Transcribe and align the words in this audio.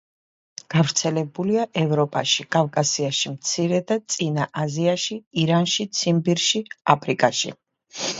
გავრცელებულია 0.75 1.65
ევროპაში, 1.81 2.45
კავკასიაში, 2.55 3.31
მცირე 3.33 3.81
და 3.91 3.97
წინა 4.13 4.47
აზიაში, 4.63 5.19
ირანში, 5.43 5.87
ციმბირში, 6.01 6.63
აფრიკაში. 6.97 7.53